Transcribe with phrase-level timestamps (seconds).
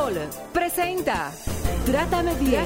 [0.00, 0.14] Sol
[0.54, 1.30] presenta
[1.84, 2.64] Trátame bien,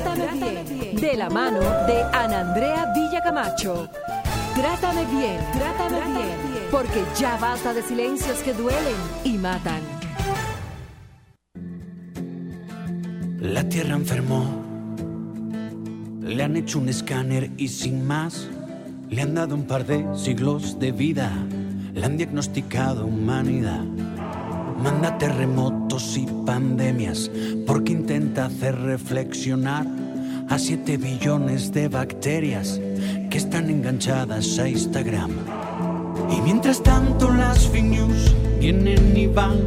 [0.68, 3.88] bien, de la mano de Ana Andrea Villacamacho.
[4.54, 9.80] Trátame bien, trátame, bien, porque ya basta de silencios que duelen y matan.
[13.40, 14.44] La tierra enfermó,
[16.20, 18.48] le han hecho un escáner y sin más,
[19.10, 21.32] le han dado un par de siglos de vida,
[21.95, 23.82] le han diagnosticado humanidad
[24.84, 27.30] manda terremotos y pandemias,
[27.66, 29.86] porque intenta hacer reflexionar
[30.50, 32.78] a 7 billones de bacterias
[33.30, 35.30] que están enganchadas a Instagram.
[36.30, 39.60] Y mientras tanto las fake news vienen y van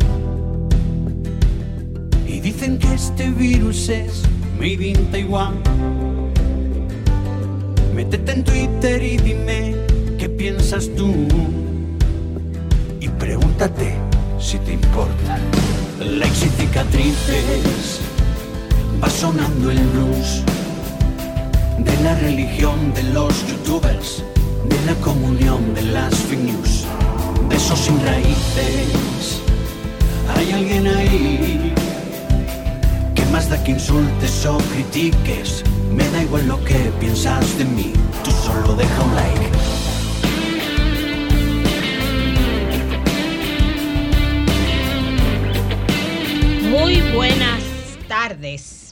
[2.27, 4.21] y dicen que este virus es
[4.59, 5.55] made in Taiwan.
[7.95, 9.75] Métete en Twitter y dime
[10.19, 11.11] qué piensas tú
[12.99, 14.06] y pregúntate
[14.47, 15.37] si te importa.
[15.99, 17.99] Likes y cicatrices,
[19.03, 20.41] va sonando el blues
[21.79, 24.23] de la religión de los youtubers,
[24.69, 26.85] de la comunión de las fake news,
[27.49, 29.41] besos sin raíces.
[30.33, 31.73] Hay alguien ahí
[33.15, 35.61] que más da que insultes o critiques.
[35.91, 37.91] Me da igual lo que piensas de mí,
[38.23, 39.36] tú solo deja un like.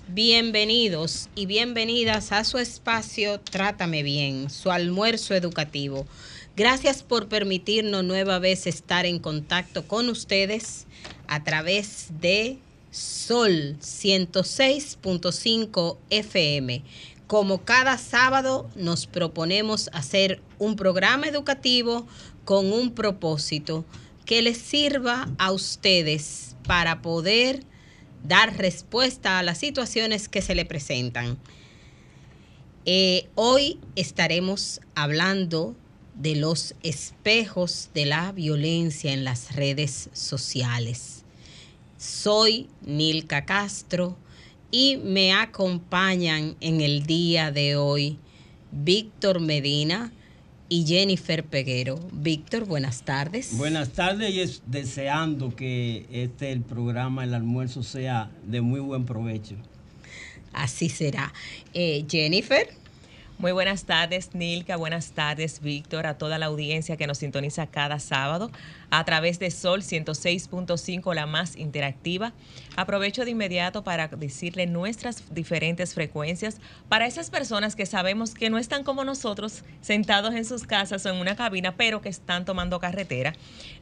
[0.09, 6.05] Bienvenidos y bienvenidas a su espacio Trátame Bien, su almuerzo educativo.
[6.57, 10.87] Gracias por permitirnos nueva vez estar en contacto con ustedes
[11.27, 12.57] a través de
[12.91, 16.83] Sol 106.5 FM.
[17.25, 22.05] Como cada sábado nos proponemos hacer un programa educativo
[22.43, 23.85] con un propósito
[24.25, 27.63] que les sirva a ustedes para poder
[28.27, 31.37] dar respuesta a las situaciones que se le presentan.
[32.85, 35.75] Eh, hoy estaremos hablando
[36.15, 41.23] de los espejos de la violencia en las redes sociales.
[41.97, 44.17] Soy Nilka Castro
[44.71, 48.19] y me acompañan en el día de hoy
[48.71, 50.11] Víctor Medina,
[50.75, 51.97] y Jennifer Peguero.
[52.11, 53.57] Víctor, buenas tardes.
[53.57, 59.05] Buenas tardes y es deseando que este el programa, el almuerzo, sea de muy buen
[59.05, 59.55] provecho.
[60.51, 61.33] Así será.
[61.73, 62.67] Eh, Jennifer.
[63.37, 64.77] Muy buenas tardes, Nilka.
[64.77, 68.49] Buenas tardes, Víctor, a toda la audiencia que nos sintoniza cada sábado
[68.89, 72.31] a través de Sol 106.5, la más interactiva.
[72.77, 78.57] Aprovecho de inmediato para decirle nuestras diferentes frecuencias para esas personas que sabemos que no
[78.57, 82.79] están como nosotros, sentados en sus casas o en una cabina, pero que están tomando
[82.79, 83.33] carretera.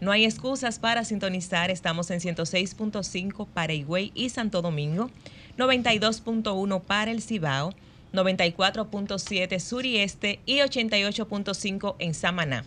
[0.02, 1.70] No hay excusas para sintonizar.
[1.70, 5.12] Estamos en 106.5 para Higüey y Santo Domingo,
[5.60, 7.72] 92.1 para el Cibao
[8.14, 12.66] 94.7 sur y este y 88.5 en Samaná.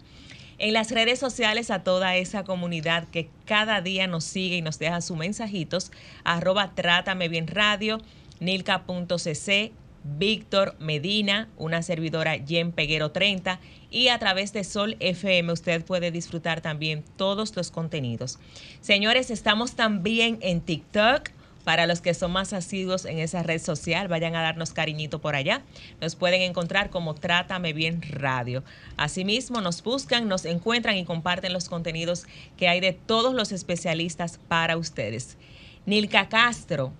[0.58, 4.78] En las redes sociales a toda esa comunidad que cada día nos sigue y nos
[4.78, 5.92] deja sus mensajitos,
[6.24, 8.00] arroba trátame bien radio,
[8.40, 9.72] nilka.cc,
[10.18, 16.10] Víctor Medina, una servidora Jen Peguero 30 y a través de Sol FM usted puede
[16.10, 18.38] disfrutar también todos los contenidos.
[18.80, 21.30] Señores, estamos también en TikTok,
[21.66, 25.34] para los que son más asiduos en esa red social, vayan a darnos cariñito por
[25.34, 25.62] allá.
[26.00, 28.62] Nos pueden encontrar como Trátame Bien Radio.
[28.96, 32.24] Asimismo, nos buscan, nos encuentran y comparten los contenidos
[32.56, 35.38] que hay de todos los especialistas para ustedes.
[35.86, 36.92] Nilka Castro,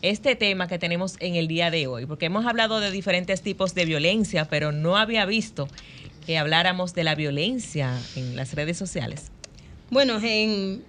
[0.00, 3.74] este tema que tenemos en el día de hoy, porque hemos hablado de diferentes tipos
[3.74, 5.68] de violencia, pero no había visto
[6.24, 9.30] que habláramos de la violencia en las redes sociales.
[9.90, 10.82] Bueno, en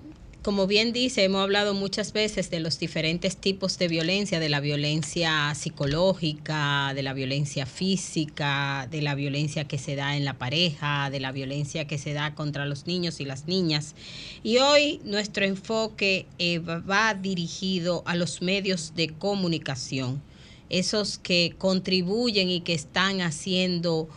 [0.43, 4.59] como bien dice, hemos hablado muchas veces de los diferentes tipos de violencia, de la
[4.59, 11.09] violencia psicológica, de la violencia física, de la violencia que se da en la pareja,
[11.09, 13.95] de la violencia que se da contra los niños y las niñas.
[14.41, 20.21] Y hoy nuestro enfoque eh, va dirigido a los medios de comunicación,
[20.69, 24.07] esos que contribuyen y que están haciendo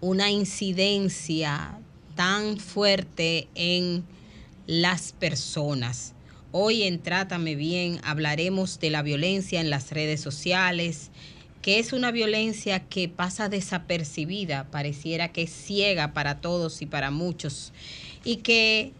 [0.00, 1.78] una incidencia
[2.14, 4.04] tan fuerte en
[4.70, 6.14] las personas.
[6.52, 11.10] Hoy en Trátame Bien hablaremos de la violencia en las redes sociales,
[11.60, 17.10] que es una violencia que pasa desapercibida, pareciera que es ciega para todos y para
[17.10, 17.72] muchos,
[18.22, 18.92] y que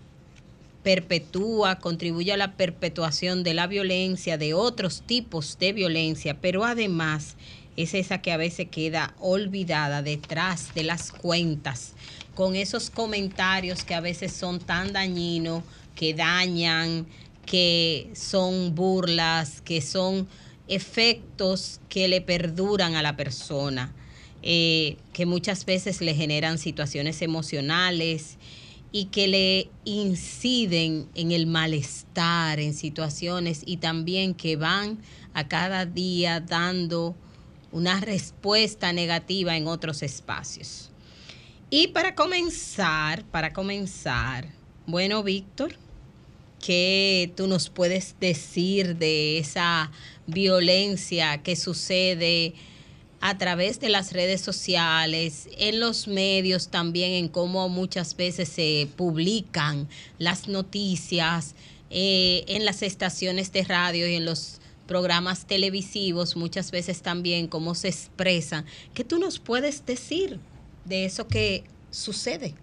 [0.83, 7.37] perpetúa, contribuye a la perpetuación de la violencia, de otros tipos de violencia, pero además
[7.77, 11.95] es esa que a veces queda olvidada detrás de las cuentas
[12.41, 15.63] con esos comentarios que a veces son tan dañinos,
[15.95, 17.07] que dañan,
[17.45, 20.27] que son burlas, que son
[20.67, 23.93] efectos que le perduran a la persona,
[24.43, 28.39] eh, que muchas veces le generan situaciones emocionales
[28.91, 34.97] y que le inciden en el malestar, en situaciones y también que van
[35.35, 37.15] a cada día dando
[37.71, 40.90] una respuesta negativa en otros espacios.
[41.73, 44.49] Y para comenzar, para comenzar,
[44.87, 45.77] bueno, Víctor,
[46.61, 49.93] ¿qué tú nos puedes decir de esa
[50.27, 52.55] violencia que sucede
[53.21, 58.89] a través de las redes sociales, en los medios también, en cómo muchas veces se
[58.97, 59.89] publican
[60.19, 61.55] las noticias,
[61.91, 67.77] eh, en las estaciones de radio y en los programas televisivos, muchas veces también cómo
[67.77, 68.67] se expresan.
[68.93, 70.41] ¿Qué tú nos puedes decir
[70.91, 72.55] de eso que sucede?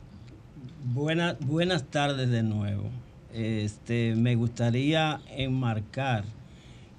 [0.94, 2.90] Buenas, buenas tardes de nuevo.
[3.34, 6.26] Este, me gustaría enmarcar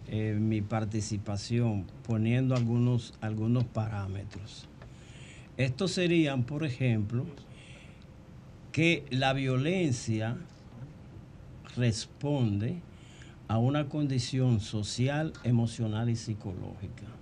[0.08, 4.68] eh, mi participación poniendo algunos, algunos parámetros.
[5.58, 7.26] Estos serían, por ejemplo,
[8.72, 10.38] que la violencia
[11.76, 12.80] responde
[13.48, 17.17] a una condición social, emocional y psicológica.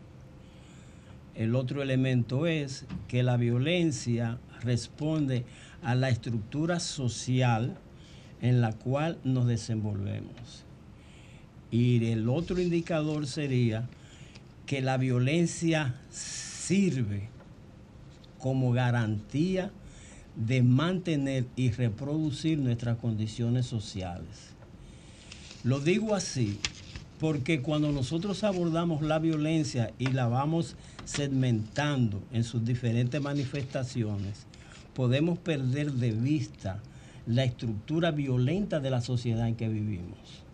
[1.36, 5.44] El otro elemento es que la violencia responde
[5.82, 7.76] a la estructura social
[8.40, 10.64] en la cual nos desenvolvemos.
[11.70, 13.86] Y el otro indicador sería
[14.64, 17.28] que la violencia sirve
[18.38, 19.70] como garantía
[20.36, 24.54] de mantener y reproducir nuestras condiciones sociales.
[25.64, 26.58] Lo digo así
[27.18, 34.46] porque cuando nosotros abordamos la violencia y la vamos segmentando en sus diferentes manifestaciones,
[34.94, 36.80] podemos perder de vista
[37.26, 40.46] la estructura violenta de la sociedad en que vivimos.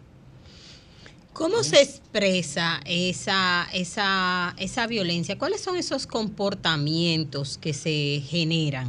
[1.32, 5.38] ¿Cómo se expresa esa, esa, esa violencia?
[5.38, 8.88] ¿Cuáles son esos comportamientos que se generan?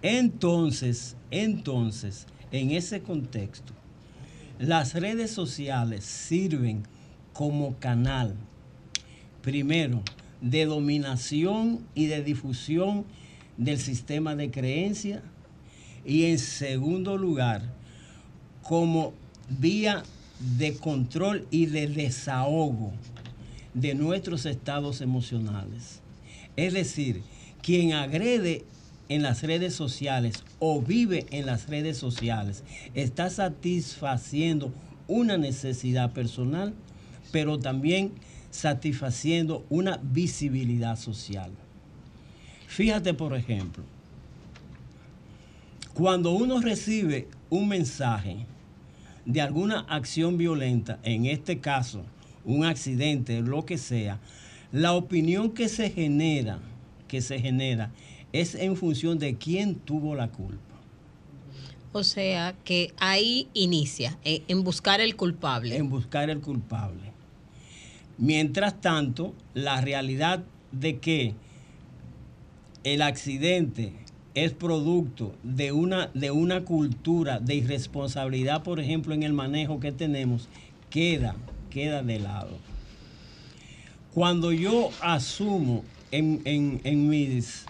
[0.00, 3.74] Entonces, entonces, en ese contexto,
[4.58, 6.84] las redes sociales sirven
[7.42, 8.36] como canal,
[9.42, 10.00] primero,
[10.40, 13.04] de dominación y de difusión
[13.56, 15.24] del sistema de creencia
[16.06, 17.62] y en segundo lugar,
[18.62, 19.12] como
[19.48, 20.04] vía
[20.56, 22.92] de control y de desahogo
[23.74, 26.00] de nuestros estados emocionales.
[26.54, 27.22] Es decir,
[27.60, 28.62] quien agrede
[29.08, 32.62] en las redes sociales o vive en las redes sociales
[32.94, 34.72] está satisfaciendo
[35.08, 36.72] una necesidad personal,
[37.32, 38.12] pero también
[38.50, 41.50] satisfaciendo una visibilidad social.
[42.68, 43.82] Fíjate, por ejemplo,
[45.94, 48.46] cuando uno recibe un mensaje
[49.26, 52.04] de alguna acción violenta, en este caso,
[52.44, 54.20] un accidente, lo que sea,
[54.72, 56.60] la opinión que se genera,
[57.08, 57.90] que se genera,
[58.32, 60.72] es en función de quién tuvo la culpa.
[61.92, 65.76] O sea que ahí inicia, eh, en buscar el culpable.
[65.76, 67.11] En buscar el culpable.
[68.22, 71.34] Mientras tanto, la realidad de que
[72.84, 73.94] el accidente
[74.36, 79.90] es producto de una, de una cultura de irresponsabilidad, por ejemplo, en el manejo que
[79.90, 80.48] tenemos,
[80.88, 81.34] queda,
[81.68, 82.58] queda de lado.
[84.14, 87.66] Cuando yo asumo en, en, mis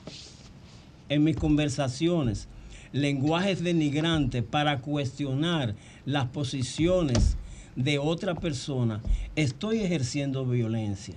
[1.09, 2.47] en mis conversaciones
[2.93, 7.39] lenguajes denigrantes para cuestionar las posiciones
[7.77, 9.01] de otra persona,
[9.37, 11.17] estoy ejerciendo violencia.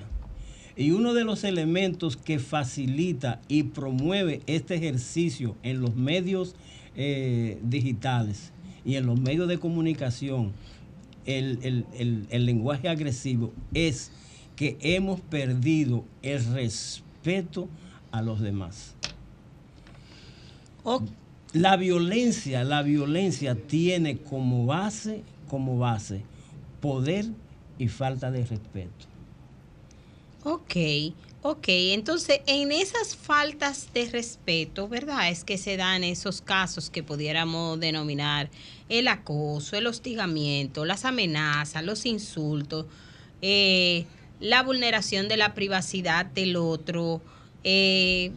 [0.77, 6.55] Y uno de los elementos que facilita y promueve este ejercicio en los medios
[6.95, 8.51] eh, digitales
[8.83, 10.51] y en los medios de comunicación,
[11.25, 11.85] el,
[12.29, 14.11] el lenguaje agresivo, es
[14.55, 17.67] que hemos perdido el respeto
[18.11, 18.95] a los demás.
[21.53, 26.21] La violencia, la violencia tiene como base, como base,
[26.85, 27.25] poder
[27.79, 29.07] y falta de respeto.
[30.43, 30.75] Ok,
[31.41, 31.65] ok.
[31.67, 35.31] Entonces, en esas faltas de respeto, ¿verdad?
[35.31, 38.51] Es que se dan esos casos que pudiéramos denominar
[38.87, 42.85] el acoso, el hostigamiento, las amenazas, los insultos,
[43.41, 44.05] eh,
[44.39, 47.19] la vulneración de la privacidad del otro,
[47.63, 48.31] eh,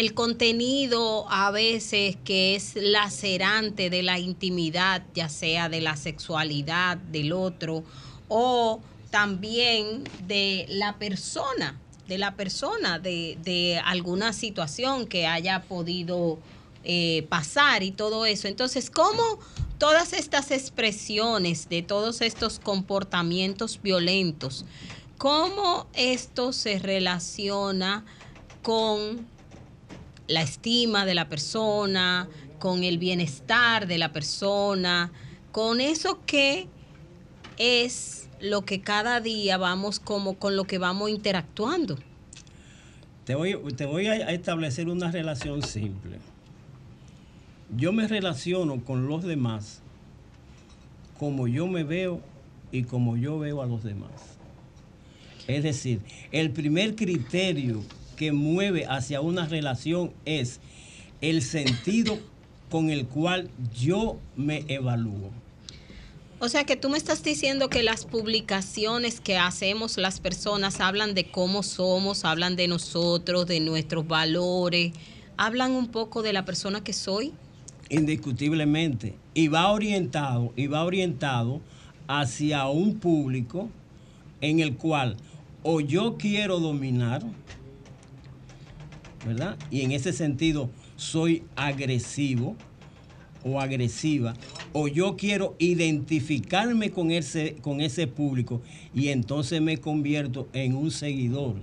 [0.00, 6.96] el contenido a veces que es lacerante de la intimidad, ya sea de la sexualidad
[6.96, 7.84] del otro
[8.28, 8.80] o
[9.10, 11.78] también de la persona,
[12.08, 16.38] de la persona, de, alguna situación que haya podido
[16.82, 18.48] eh, pasar y todo eso.
[18.48, 19.38] Entonces, ¿cómo
[19.76, 24.64] todas estas expresiones de todos estos comportamientos violentos,
[25.18, 28.04] ¿cómo esto se relaciona
[28.62, 29.26] con
[30.30, 32.28] la estima de la persona,
[32.60, 35.10] con el bienestar de la persona,
[35.50, 36.68] con eso que
[37.58, 41.98] es lo que cada día vamos como con lo que vamos interactuando?
[43.24, 46.18] Te voy, te voy a establecer una relación simple.
[47.76, 49.82] Yo me relaciono con los demás
[51.18, 52.22] como yo me veo
[52.72, 54.38] y como yo veo a los demás.
[55.46, 57.82] Es decir, el primer criterio
[58.20, 60.60] que mueve hacia una relación es
[61.22, 62.18] el sentido
[62.68, 65.30] con el cual yo me evalúo.
[66.38, 71.14] O sea que tú me estás diciendo que las publicaciones que hacemos las personas hablan
[71.14, 74.92] de cómo somos, hablan de nosotros, de nuestros valores,
[75.38, 77.32] hablan un poco de la persona que soy.
[77.88, 79.14] Indiscutiblemente.
[79.32, 81.62] Y va orientado, y va orientado
[82.06, 83.70] hacia un público
[84.42, 85.16] en el cual
[85.62, 87.22] o yo quiero dominar,
[89.24, 89.56] ¿verdad?
[89.70, 92.56] Y en ese sentido soy agresivo
[93.44, 94.34] o agresiva,
[94.72, 98.60] o yo quiero identificarme con ese, con ese público
[98.94, 101.56] y entonces me convierto en un seguidor.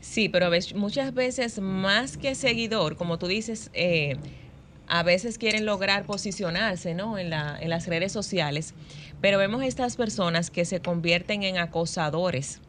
[0.00, 4.16] Sí, pero muchas veces más que seguidor, como tú dices, eh,
[4.88, 7.16] a veces quieren lograr posicionarse ¿no?
[7.16, 8.74] en, en las redes sociales,
[9.20, 12.60] pero vemos estas personas que se convierten en acosadores.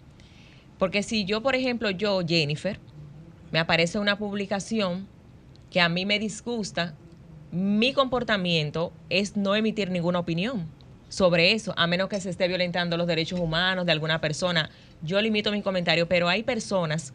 [0.78, 2.80] Porque si yo, por ejemplo, yo, Jennifer,
[3.54, 5.08] me aparece una publicación
[5.70, 6.96] que a mí me disgusta,
[7.52, 10.68] mi comportamiento es no emitir ninguna opinión
[11.08, 14.72] sobre eso, a menos que se esté violentando los derechos humanos de alguna persona.
[15.04, 17.14] Yo limito mi comentario, pero hay personas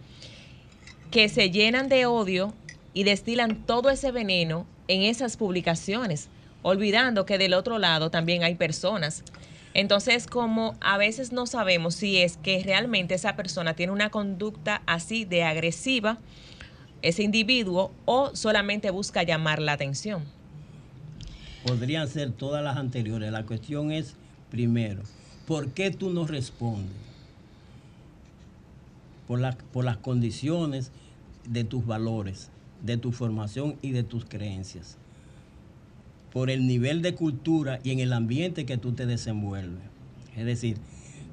[1.11, 2.55] que se llenan de odio
[2.95, 6.29] y destilan todo ese veneno en esas publicaciones,
[6.63, 9.25] olvidando que del otro lado también hay personas.
[9.75, 14.83] Entonces, como a veces no sabemos si es que realmente esa persona tiene una conducta
[14.87, 16.19] así de agresiva,
[17.03, 20.25] ese individuo, o solamente busca llamar la atención.
[21.65, 23.31] Podrían ser todas las anteriores.
[23.31, 24.15] La cuestión es,
[24.51, 25.03] primero,
[25.47, 26.97] ¿por qué tú no respondes?
[29.27, 30.91] Por, por las condiciones
[31.45, 32.51] de tus valores
[32.83, 34.97] de tu formación y de tus creencias,
[36.39, 39.83] por el nivel de cultura y en el ambiente que tú te desenvuelves.
[40.37, 40.77] Es decir,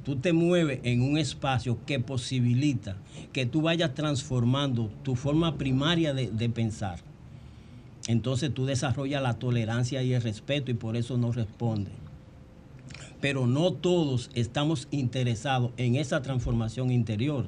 [0.03, 2.97] tú te mueves en un espacio que posibilita
[3.31, 7.01] que tú vayas transformando tu forma primaria de, pensar.
[8.07, 11.93] Entonces tú desarrollas la tolerancia y el respeto y por eso no respondes.
[13.21, 17.45] Pero no todos estamos interesados en esa transformación interior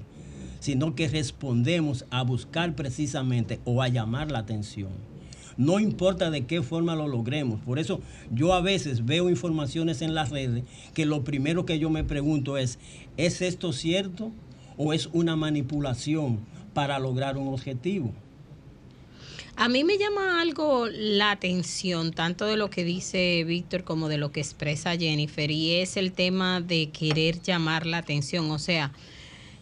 [0.60, 5.07] sino que respondemos a buscar precisamente o a llamar la atención.
[5.58, 7.60] No importa de qué forma lo logremos.
[7.62, 8.00] Por eso
[8.32, 12.58] yo a veces veo informaciones en las redes que lo primero que yo me pregunto
[12.58, 12.78] es,
[13.18, 14.32] ¿es esto cierto
[14.78, 16.40] o es una manipulación
[16.76, 18.14] para lograr un objetivo?
[19.56, 24.20] A mí me llama algo la atención, tanto de lo que dice Víctor como de
[24.20, 28.52] lo que expresa Jennifer, y es el tema de querer llamar la atención.
[28.52, 28.92] O sea,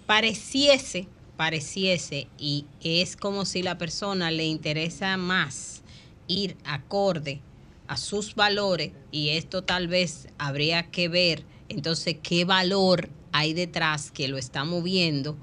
[0.06, 5.85] pareciese, pareciese, y es como si la persona le interesa más
[6.28, 7.42] ir acorde
[7.88, 14.12] a sus valores, y esto tal vez habría que ver entonces qué valor hay detrás
[14.12, 15.38] que lo está moviendo,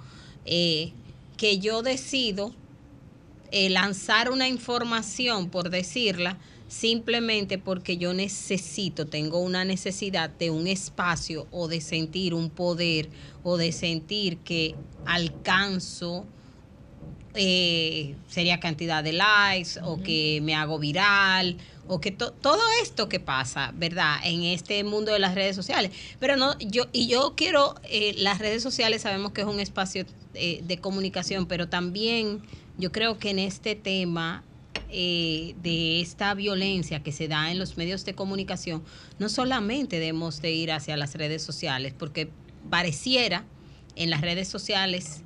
[0.45, 0.93] eh,
[1.37, 2.53] que yo decido
[3.51, 10.67] eh, lanzar una información, por decirla, simplemente porque yo necesito, tengo una necesidad de un
[10.67, 13.11] espacio o de sentir un poder
[13.43, 14.75] o de sentir que
[15.05, 16.25] alcanzo
[17.35, 21.57] eh, sería cantidad de likes o que me hago viral
[21.89, 24.17] o que todo esto que pasa, ¿verdad?
[24.25, 25.91] En este mundo de las redes sociales.
[26.21, 30.05] Pero no, yo, y yo quiero, eh, las redes sociales sabemos que es un espacio
[30.35, 32.43] eh, de comunicación, pero también
[32.79, 34.45] yo creo que en este tema
[34.91, 38.83] eh, de esta violencia que se da en los medios de comunicación,
[39.19, 42.31] no solamente debemos de ir hacia las redes sociales, porque
[42.71, 43.45] pareciera
[43.97, 45.23] en las redes sociales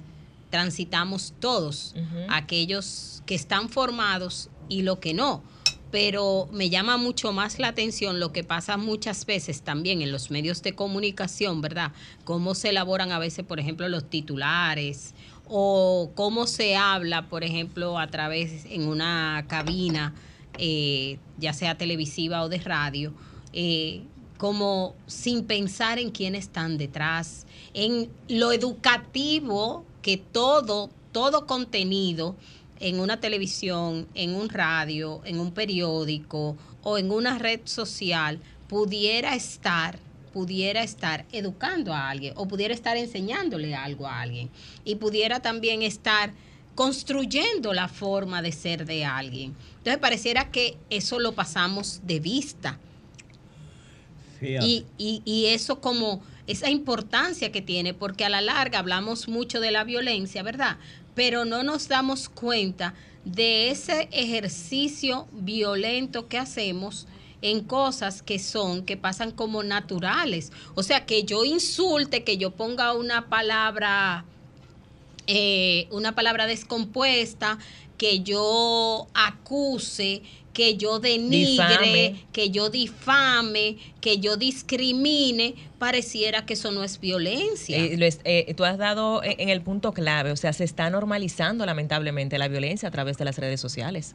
[0.50, 1.94] transitamos todos,
[2.28, 5.42] aquellos que están formados y lo que no.
[5.90, 10.30] Pero me llama mucho más la atención lo que pasa muchas veces también en los
[10.30, 11.92] medios de comunicación, ¿verdad?
[12.24, 15.14] Cómo se elaboran a veces, por ejemplo, los titulares
[15.48, 20.12] o cómo se habla, por ejemplo, a través en una cabina,
[20.58, 23.14] eh, ya sea televisiva o de radio,
[23.52, 24.02] eh,
[24.38, 32.36] como sin pensar en quiénes están detrás, en lo educativo que todo, todo contenido
[32.78, 39.34] en una televisión, en un radio, en un periódico o en una red social pudiera
[39.34, 39.98] estar
[40.32, 44.48] pudiera estar educando a alguien o pudiera estar enseñándole algo a alguien
[44.84, 46.32] y pudiera también estar
[46.76, 49.56] construyendo la forma de ser de alguien.
[49.78, 52.78] Entonces pareciera que eso lo pasamos de vista.
[54.40, 59.60] Y, y, y, eso como esa importancia que tiene, porque a la larga hablamos mucho
[59.60, 60.78] de la violencia, ¿verdad?
[61.14, 67.06] Pero no nos damos cuenta de ese ejercicio violento que hacemos
[67.42, 70.52] en cosas que son, que pasan como naturales.
[70.74, 74.24] O sea, que yo insulte, que yo ponga una palabra,
[75.26, 77.58] eh, una palabra descompuesta,
[77.98, 80.22] que yo acuse,
[80.56, 87.76] que yo denigre, que yo difame, que yo discrimine, pareciera que eso no es violencia.
[87.76, 92.38] Eh, eh, tú has dado en el punto clave, o sea, se está normalizando lamentablemente
[92.38, 94.14] la violencia a través de las redes sociales.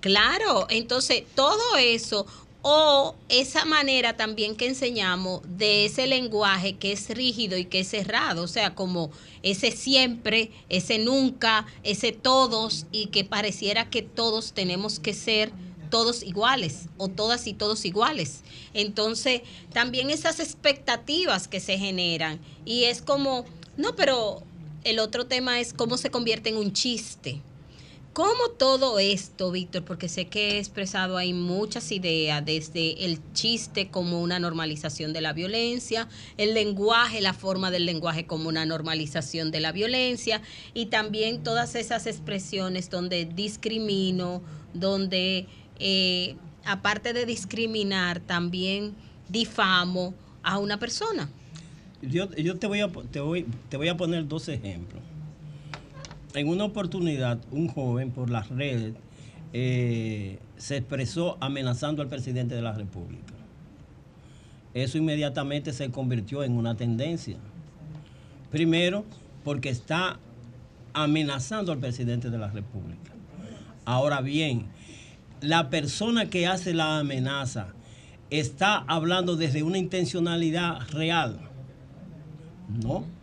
[0.00, 2.24] Claro, entonces todo eso
[2.62, 7.88] o esa manera también que enseñamos de ese lenguaje que es rígido y que es
[7.88, 9.10] cerrado, o sea, como
[9.42, 15.52] ese siempre, ese nunca, ese todos y que pareciera que todos tenemos que ser
[15.90, 18.42] todos iguales o todas y todos iguales.
[18.74, 23.44] Entonces, también esas expectativas que se generan y es como,
[23.76, 24.42] no, pero
[24.84, 27.40] el otro tema es cómo se convierte en un chiste.
[28.18, 29.84] ¿Cómo todo esto, Víctor?
[29.84, 35.20] Porque sé que he expresado ahí muchas ideas, desde el chiste como una normalización de
[35.20, 40.42] la violencia, el lenguaje, la forma del lenguaje como una normalización de la violencia,
[40.74, 44.42] y también todas esas expresiones donde discrimino,
[44.74, 45.46] donde
[45.78, 46.34] eh,
[46.64, 48.96] aparte de discriminar, también
[49.28, 51.30] difamo a una persona.
[52.02, 55.07] Yo, yo te, voy a, te, voy, te voy a poner dos ejemplos
[56.38, 58.94] en una oportunidad, un joven por las redes
[59.52, 63.34] eh, se expresó amenazando al presidente de la República.
[64.74, 67.36] Eso inmediatamente se convirtió en una tendencia.
[68.50, 69.04] Primero,
[69.44, 70.18] porque está
[70.92, 73.12] amenazando al presidente de la República.
[73.84, 74.66] Ahora bien,
[75.40, 77.68] la persona que hace la amenaza
[78.30, 81.40] está hablando desde una intencionalidad real.
[82.68, 83.17] No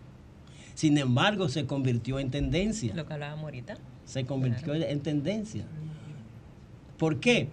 [0.75, 2.93] sin embargo, se convirtió en tendencia.
[2.93, 3.77] Lo que hablábamos ahorita.
[4.03, 5.65] Se convirtió en tendencia.
[6.97, 7.47] ¿Por qué?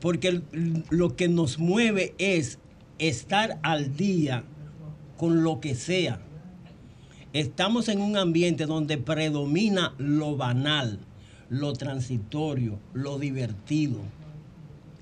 [0.00, 0.40] Porque
[0.88, 2.58] lo que nos mueve es
[2.98, 4.44] estar al día
[5.16, 6.20] con lo que sea.
[7.32, 11.00] Estamos en un ambiente donde predomina lo banal,
[11.50, 13.98] lo transitorio, lo divertido.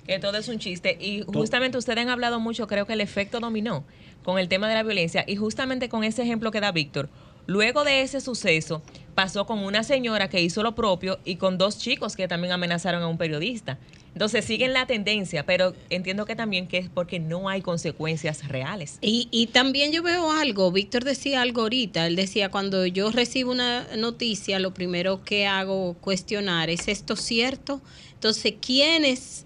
[0.07, 0.97] Que todo es un chiste.
[0.99, 3.85] Y justamente ustedes han hablado mucho, creo que el efecto dominó
[4.25, 5.25] con el tema de la violencia.
[5.27, 7.11] Y justamente con ese ejemplo que da Víctor,
[7.47, 8.83] Luego de ese suceso,
[9.15, 13.03] pasó con una señora que hizo lo propio y con dos chicos que también amenazaron
[13.03, 13.79] a un periodista.
[14.13, 18.99] Entonces siguen la tendencia, pero entiendo que también que es porque no hay consecuencias reales.
[19.03, 23.53] Y, y también yo veo algo, Víctor decía algo ahorita, él decía, cuando yo recibo
[23.53, 27.81] una noticia, lo primero que hago cuestionar, ¿es esto cierto?
[28.15, 29.45] Entonces, ¿quiénes?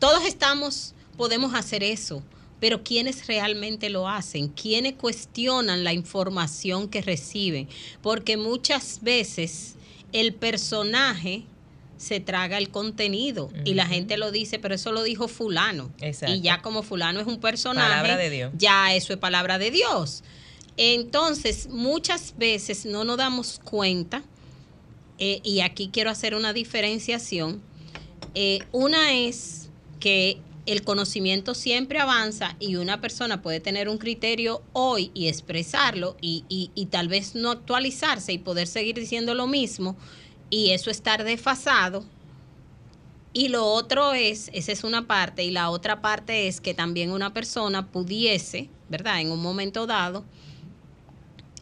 [0.00, 2.22] todos estamos, podemos hacer eso
[2.60, 4.48] pero ¿quiénes realmente lo hacen?
[4.48, 7.68] ¿Quiénes cuestionan la información que reciben?
[8.02, 9.76] Porque muchas veces
[10.12, 11.44] el personaje
[11.96, 15.90] se traga el contenido y la gente lo dice, pero eso lo dijo fulano.
[16.28, 18.52] Y ya como fulano es un personaje, de Dios.
[18.56, 20.22] ya eso es palabra de Dios.
[20.76, 24.22] Entonces, muchas veces no nos damos cuenta,
[25.18, 27.60] eh, y aquí quiero hacer una diferenciación.
[28.34, 29.68] Eh, una es
[29.98, 36.16] que el conocimiento siempre avanza y una persona puede tener un criterio hoy y expresarlo
[36.20, 39.96] y, y, tal vez no actualizarse y poder seguir diciendo lo mismo
[40.50, 42.04] y eso estar desfasado.
[43.32, 47.12] Y lo otro es, esa es una parte, y la otra parte es que también
[47.12, 49.20] una persona pudiese, ¿verdad?
[49.20, 50.24] En un momento dado,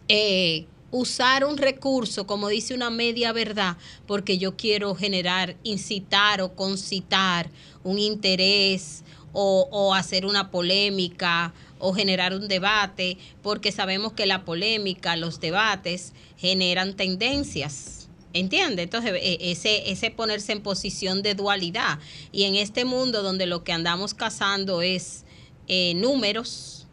[0.08, 6.54] eh, usar un recurso, como dice una media verdad, porque yo quiero generar, incitar o
[6.54, 7.50] concitar
[7.86, 15.14] un interés o, hacer una polémica o generar un debate, porque sabemos que la polémica,
[15.16, 18.08] los debates generan tendencias.
[18.32, 18.82] ¿Entiende?
[18.82, 21.98] Entonces, e, ese, ese ponerse en posición de dualidad.
[22.32, 25.24] Y en este mundo donde lo que andamos cazando es
[25.68, 26.86] eh, números,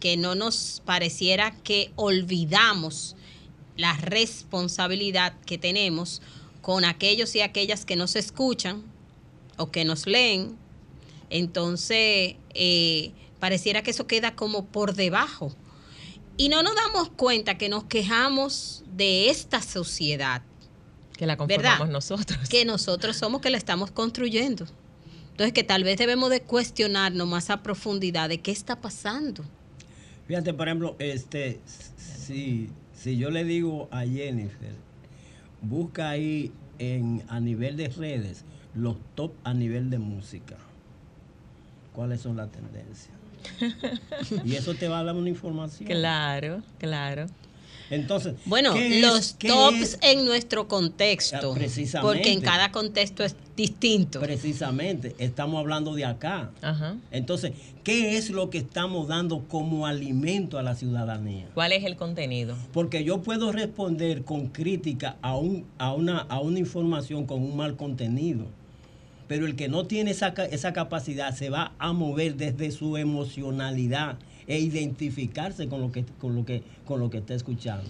[0.00, 3.14] que no nos pareciera que olvidamos
[3.76, 6.22] la responsabilidad que tenemos
[6.60, 8.91] con aquellos y aquellas que nos escuchan
[9.62, 10.56] o que nos leen.
[11.30, 15.54] Entonces, eh, pareciera que eso queda como por debajo.
[16.36, 20.42] Y no nos damos cuenta que nos quejamos de esta sociedad,
[21.16, 22.48] Que la conformamos nosotros.
[22.48, 24.66] Que nosotros somos que la estamos construyendo.
[25.30, 29.44] Entonces que tal vez debemos de cuestionarnos más a profundidad de qué está pasando.
[30.26, 31.60] Fíjate, por ejemplo, este,
[31.96, 34.74] si, si yo le digo a Jennifer,
[35.62, 40.56] busca ahí en, a nivel de redes los top a nivel de música.
[41.94, 43.10] ¿Cuáles son las tendencias?
[44.44, 45.86] y eso te va a dar una información.
[45.88, 47.26] Claro, claro.
[47.90, 54.18] Entonces, bueno, los tops en nuestro contexto, precisamente, porque en cada contexto es distinto.
[54.18, 56.50] Precisamente, estamos hablando de acá.
[57.10, 57.52] Entonces,
[57.84, 61.48] ¿qué es lo que estamos dando como alimento a la ciudadanía?
[61.52, 62.56] ¿Cuál es el contenido?
[62.72, 67.56] Porque yo puedo responder con crítica a, un, a, una, a una información con un
[67.56, 68.46] mal contenido
[69.32, 74.18] pero el que no tiene esa, esa capacidad se va a mover desde su emocionalidad
[74.46, 77.88] e identificarse con lo que, con lo que, con lo que está escuchando.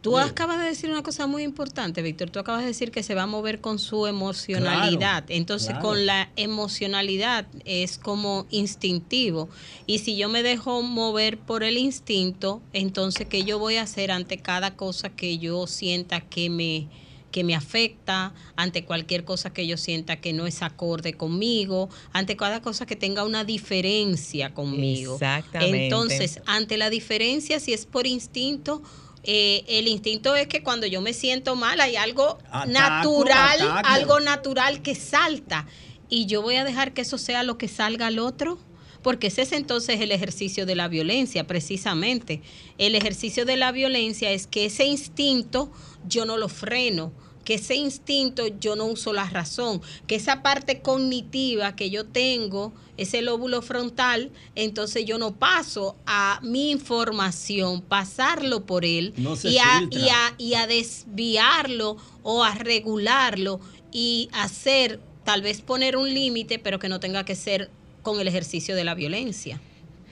[0.00, 2.30] Tú acabas de decir una cosa muy importante, Víctor.
[2.30, 5.22] Tú acabas de decir que se va a mover con su emocionalidad.
[5.28, 9.48] Entonces, con la emocionalidad es como instintivo.
[9.86, 14.10] Y si yo me dejo mover por el instinto, entonces, ¿qué yo voy a hacer
[14.10, 16.88] ante cada cosa que yo sienta que me,
[17.32, 22.36] que me afecta, ante cualquier cosa que yo sienta que no es acorde conmigo, ante
[22.36, 25.14] cada cosa que tenga una diferencia conmigo.
[25.14, 25.84] Exactamente.
[25.86, 28.82] Entonces, ante la diferencia, si es por instinto,
[29.24, 34.82] eh, el instinto es que cuando yo me siento mal hay algo natural, algo natural
[34.82, 35.66] que salta.
[36.08, 38.58] Y yo voy a dejar que eso sea lo que salga al otro
[39.02, 42.40] porque ese es entonces el ejercicio de la violencia, precisamente.
[42.78, 45.72] El ejercicio de la violencia es que ese instinto
[46.06, 47.12] yo no lo freno,
[47.44, 52.72] que ese instinto yo no uso la razón, que esa parte cognitiva que yo tengo,
[52.96, 60.34] ese lóbulo frontal, entonces yo no paso a mi información, pasarlo por él y, a,
[60.38, 66.88] y, a, desviarlo o a regularlo y hacer, tal vez poner un límite, pero que
[66.88, 67.70] no tenga que ser
[68.02, 69.60] con el ejercicio de la violencia.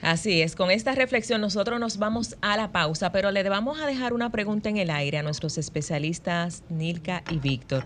[0.01, 3.85] Así es, con esta reflexión nosotros nos vamos a la pausa, pero le vamos a
[3.85, 7.85] dejar una pregunta en el aire a nuestros especialistas Nilka y Víctor.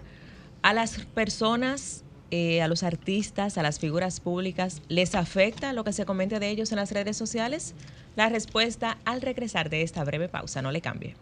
[0.62, 5.92] A las personas, eh, a los artistas, a las figuras públicas, ¿les afecta lo que
[5.92, 7.76] se comente de ellos en las redes sociales?
[8.16, 11.16] La respuesta al regresar de esta breve pausa, no le cambie.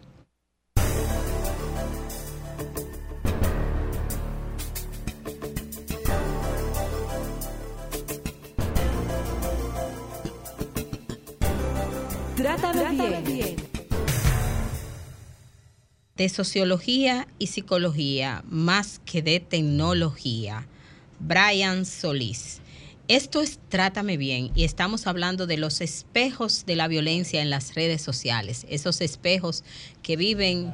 [16.15, 20.67] De sociología y psicología, más que de tecnología.
[21.19, 22.59] Brian Solís.
[23.07, 27.73] Esto es Trátame bien y estamos hablando de los espejos de la violencia en las
[27.73, 29.63] redes sociales, esos espejos
[30.03, 30.71] que viven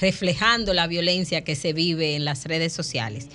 [0.00, 3.28] reflejando la violencia que se vive en las redes sociales.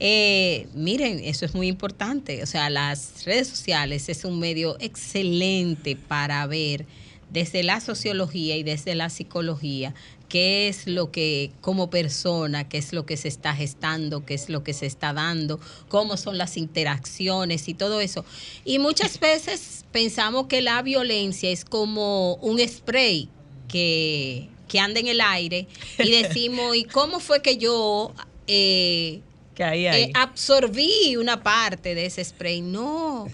[0.00, 2.42] Eh, miren, eso es muy importante.
[2.42, 6.84] O sea, las redes sociales es un medio excelente para ver
[7.30, 9.94] desde la sociología y desde la psicología
[10.34, 14.48] qué es lo que como persona, qué es lo que se está gestando, qué es
[14.48, 18.24] lo que se está dando, cómo son las interacciones y todo eso.
[18.64, 23.28] Y muchas veces pensamos que la violencia es como un spray
[23.68, 25.68] que, que anda en el aire
[26.00, 28.12] y decimos, ¿y cómo fue que yo...
[28.48, 29.20] Eh,
[29.56, 32.60] eh, absorbí una parte de ese spray.
[32.60, 33.28] No,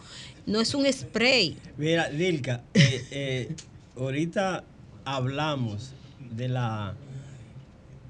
[0.44, 1.56] no es un spray.
[1.78, 3.54] Mira, Dilka, eh, eh,
[3.96, 4.64] ahorita
[5.06, 5.94] hablamos
[6.30, 6.94] de la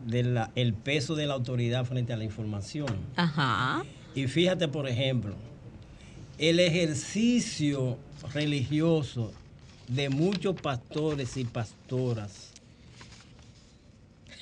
[0.06, 2.88] de la, el peso de la autoridad frente a la información.
[3.16, 3.84] Ajá.
[4.14, 5.34] Y fíjate, por ejemplo,
[6.38, 7.98] el ejercicio
[8.32, 9.32] religioso
[9.88, 12.52] de muchos pastores y pastoras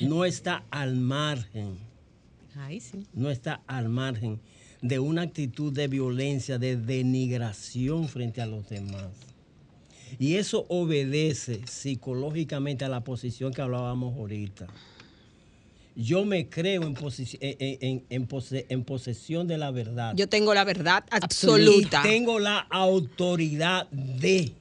[0.01, 1.89] no está al margen
[3.15, 4.41] no está al margen
[4.83, 9.11] de una actitud de violencia, de denigración frente a los demás.
[10.19, 14.67] Y eso obedece psicológicamente a la posición que hablábamos ahorita.
[15.95, 20.15] Yo me creo en, en, posesión de la verdad.
[20.15, 22.03] Yo tengo la verdad absoluta.
[22.03, 24.53] tengo la autoridad de.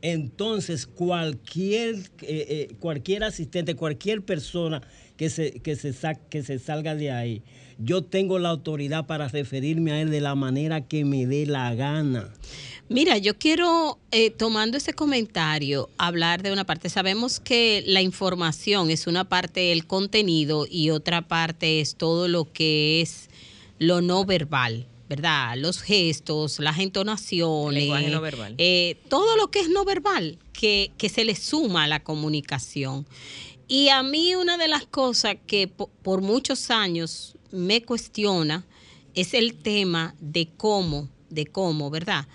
[0.00, 4.80] Entonces, cualquier, eh, eh, cualquier asistente, cualquier persona
[5.18, 5.94] que se, que, se
[6.30, 7.42] que se salga de ahí.
[7.78, 11.74] Yo tengo la autoridad para referirme a él de la manera que me dé la
[11.74, 12.30] gana.
[12.88, 16.88] Mira, yo quiero, eh, tomando ese comentario, hablar de una parte.
[16.88, 22.52] Sabemos que la información es una parte del contenido y otra parte es todo lo
[22.52, 23.28] que es
[23.78, 24.86] lo no verbal.
[25.08, 25.56] ¿Verdad?
[25.56, 28.56] Los gestos, las entonaciones, no verbal.
[28.58, 33.06] Eh, todo lo que es no verbal, que, que se le suma a la comunicación.
[33.68, 38.66] Y a mí una de las cosas que por muchos años me cuestiona
[39.14, 42.26] es el tema de cómo, de cómo, ¿verdad?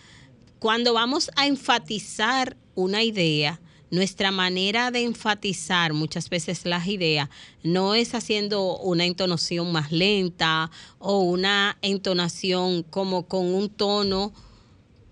[0.62, 7.30] Cuando vamos a enfatizar una idea, nuestra manera de enfatizar muchas veces las ideas
[7.64, 10.70] no es haciendo una entonación más lenta
[11.00, 14.34] o una entonación como con un tono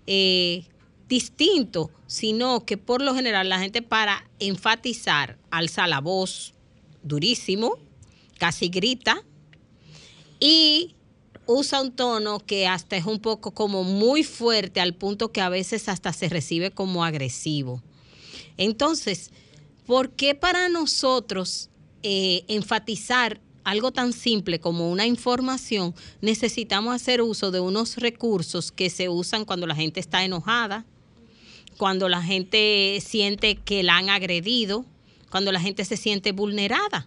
[0.06, 0.68] eh,
[1.08, 6.54] distinto, sino que por lo general la gente para enfatizar alza la voz
[7.02, 7.76] durísimo,
[8.38, 9.24] casi grita
[10.38, 10.94] y
[11.52, 15.48] usa un tono que hasta es un poco como muy fuerte al punto que a
[15.48, 17.82] veces hasta se recibe como agresivo.
[18.56, 19.30] Entonces,
[19.86, 21.70] ¿por qué para nosotros
[22.02, 28.88] eh, enfatizar algo tan simple como una información, necesitamos hacer uso de unos recursos que
[28.88, 30.86] se usan cuando la gente está enojada,
[31.76, 34.86] cuando la gente siente que la han agredido,
[35.30, 37.06] cuando la gente se siente vulnerada.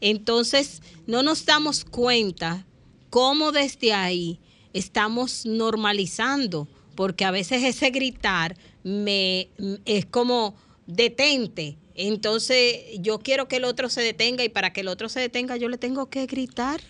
[0.00, 2.66] Entonces, no nos damos cuenta
[3.10, 4.38] cómo desde ahí
[4.72, 9.48] estamos normalizando, porque a veces ese gritar me
[9.84, 11.76] es como detente.
[11.94, 15.56] Entonces yo quiero que el otro se detenga y para que el otro se detenga
[15.56, 16.80] yo le tengo que gritar.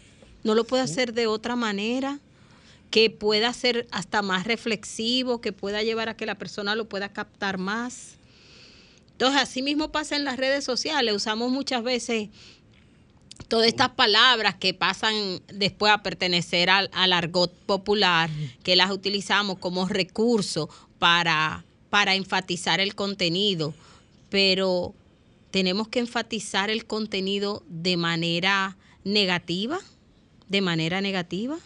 [0.44, 2.20] No lo puedo hacer de otra manera
[2.90, 7.12] que pueda ser hasta más reflexivo, que pueda llevar a que la persona lo pueda
[7.12, 8.18] captar más.
[9.12, 11.14] Entonces, así mismo pasa en las redes sociales.
[11.14, 12.28] Usamos muchas veces
[13.48, 18.30] todas estas palabras que pasan después a pertenecer al, al argot popular,
[18.62, 23.74] que las utilizamos como recurso para para enfatizar el contenido,
[24.30, 24.94] pero
[25.50, 29.78] tenemos que enfatizar el contenido de manera negativa,
[30.48, 31.58] de manera negativa,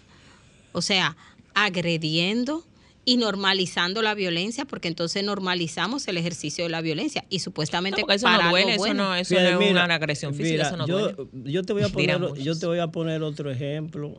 [0.72, 1.16] o sea,
[1.54, 2.64] agrediendo
[3.04, 8.30] y normalizando la violencia, porque entonces normalizamos el ejercicio de la violencia y supuestamente eso
[8.30, 11.82] no duele, eso no, eso es una agresión física, eso no yo, Yo te voy
[11.82, 14.18] a poner, yo te voy a poner otro ejemplo,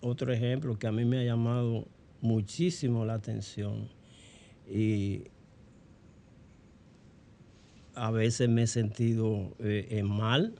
[0.00, 1.86] otro ejemplo que a mí me ha llamado
[2.22, 3.88] muchísimo la atención
[4.70, 5.24] y
[7.94, 10.54] a veces me he sentido eh, mal,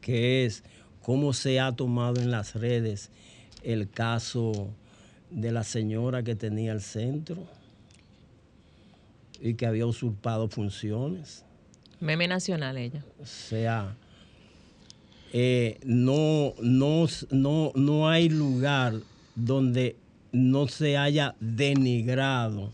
[0.00, 0.64] que es
[1.00, 3.10] cómo se ha tomado en las redes
[3.62, 4.74] el caso
[5.34, 7.46] de la señora que tenía el centro
[9.40, 11.44] y que había usurpado funciones.
[12.00, 13.04] Meme nacional ella.
[13.20, 13.96] O sea,
[15.32, 18.94] eh, no, no, no, no hay lugar
[19.34, 19.96] donde
[20.32, 22.72] no se haya denigrado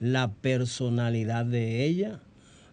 [0.00, 2.20] la personalidad de ella,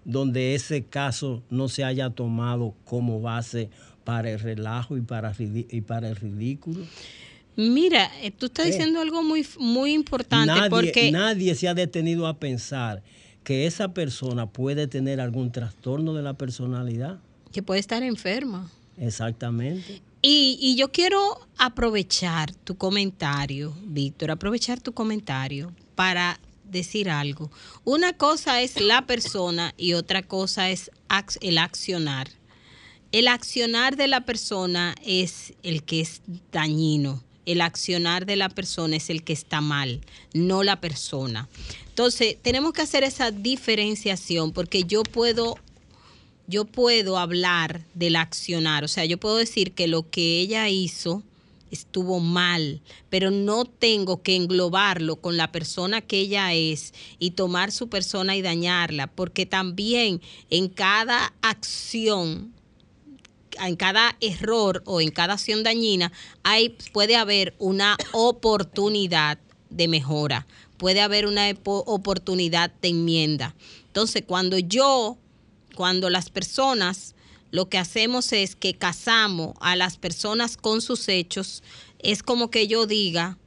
[0.04, 3.70] donde ese caso no se haya tomado como base
[4.04, 6.86] para el relajo y para, y para el ridículo.
[7.56, 12.28] Mira, eh, tú estás diciendo algo muy, muy importante nadie, porque nadie se ha detenido
[12.28, 13.04] a pensar
[13.44, 17.20] que esa persona puede tener algún trastorno de la personalidad.
[17.52, 18.72] Que puede estar enferma.
[18.98, 20.02] Exactamente.
[20.22, 27.50] Y, yo quiero aprovechar tu comentario, Víctor, aprovechar tu comentario para decir algo.
[27.86, 30.92] Una cosa es la persona y otra cosa es
[31.42, 32.28] el accionar.
[33.12, 37.24] El accionar de la persona es el que es dañino.
[37.50, 40.02] El accionar de la persona es el que está mal,
[40.34, 41.50] no la persona.
[41.88, 45.58] Entonces, tenemos que hacer esa diferenciación porque yo puedo
[46.46, 51.24] yo puedo hablar del accionar, o sea, yo puedo decir que lo que ella hizo
[51.72, 57.72] estuvo mal, pero no tengo que englobarlo con la persona que ella es y tomar
[57.72, 62.54] su persona y dañarla, porque también en cada acción
[63.66, 66.12] en cada error o en cada acción dañina
[66.44, 73.56] hay, puede haber una oportunidad de mejora, puede haber una oportunidad de enmienda.
[73.88, 75.18] Entonces, cuando yo
[75.76, 77.16] cuando las personas
[77.52, 81.64] lo que hacemos es que casamos a las personas con sus hechos,
[82.00, 83.38] es como que yo diga,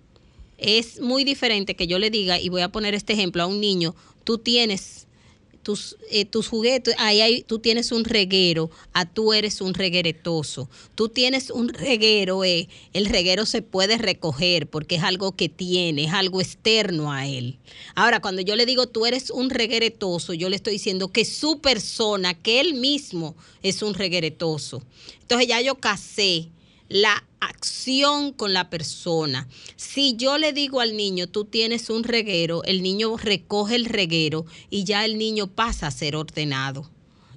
[0.59, 3.61] es muy diferente que yo le diga, y voy a poner este ejemplo a un
[3.61, 5.07] niño, tú tienes
[5.63, 10.69] tus, eh, tus juguetes, ahí tú tienes un reguero, a tú eres un regueretoso.
[10.95, 16.05] Tú tienes un reguero, eh, el reguero se puede recoger porque es algo que tiene,
[16.05, 17.59] es algo externo a él.
[17.95, 21.61] Ahora, cuando yo le digo tú eres un regueretoso, yo le estoy diciendo que su
[21.61, 24.83] persona, que él mismo es un regueretoso.
[25.21, 26.49] Entonces ya yo casé
[26.93, 29.49] la acción con la persona.
[29.77, 34.45] Si yo le digo al niño, tú tienes un reguero, el niño recoge el reguero
[34.69, 36.89] y ya el niño pasa a ser ordenado.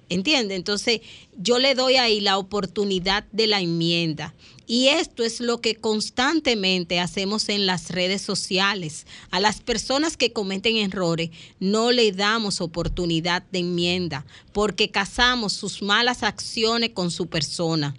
[0.09, 0.55] ¿Entiende?
[0.55, 1.01] Entonces,
[1.37, 4.35] yo le doy ahí la oportunidad de la enmienda.
[4.67, 9.07] Y esto es lo que constantemente hacemos en las redes sociales.
[9.31, 15.81] A las personas que cometen errores no le damos oportunidad de enmienda porque casamos sus
[15.81, 17.95] malas acciones con su persona.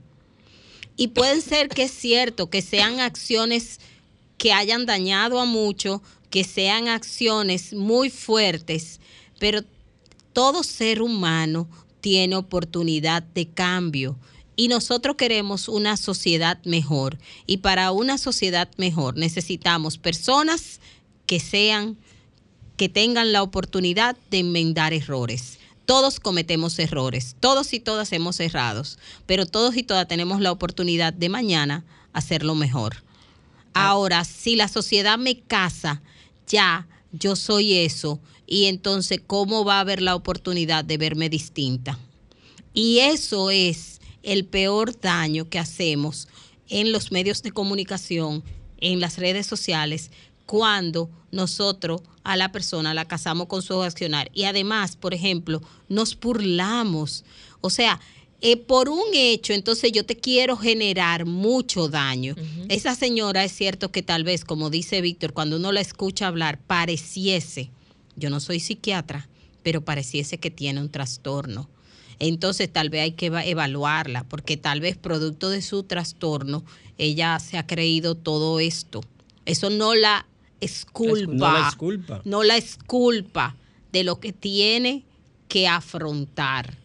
[0.97, 3.81] Y pueden ser que es cierto que sean acciones
[4.39, 9.01] que hayan dañado a muchos, que sean acciones muy fuertes,
[9.39, 9.63] pero
[10.33, 11.69] todo ser humano
[12.01, 14.17] tiene oportunidad de cambio
[14.57, 17.19] y nosotros queremos una sociedad mejor.
[17.47, 20.81] Y para una sociedad mejor necesitamos personas
[21.27, 21.97] que sean,
[22.77, 25.56] que tengan la oportunidad de enmendar errores.
[25.87, 28.83] Todos cometemos errores, todos y todas hemos errado,
[29.25, 33.05] pero todos y todas tenemos la oportunidad de mañana hacerlo mejor.
[33.73, 33.89] Ah.
[33.89, 36.03] Ahora, si la sociedad me casa,
[36.49, 41.99] ya yo soy eso, y entonces, ¿cómo va a haber la oportunidad de verme distinta?
[42.75, 46.29] Y eso es el peor daño que hacemos
[46.69, 48.45] en los medios de comunicación,
[48.79, 50.11] en las redes sociales,
[50.47, 54.31] cuando nosotros a la persona la casamos con su accionar.
[54.33, 57.25] Y además, por ejemplo, nos burlamos.
[57.61, 58.01] O sea,
[58.41, 62.35] eh, por un hecho, entonces yo te quiero generar mucho daño.
[62.69, 66.59] Esa señora es cierto que tal vez, como dice Víctor, cuando uno la escucha hablar,
[66.67, 67.71] pareciese,
[68.17, 69.29] yo no soy psiquiatra,
[69.63, 71.69] pero pareciese que tiene un trastorno
[72.19, 76.65] entonces tal vez hay que evaluarla, porque tal vez producto de su trastorno,
[76.99, 79.03] ella se ha creído todo esto.
[79.45, 80.27] Eso no la
[80.61, 81.33] esculpa.
[81.33, 82.23] No la esculpa.
[82.25, 83.57] No la esculpa
[83.93, 85.05] de lo que tiene
[85.49, 86.77] que afrontar.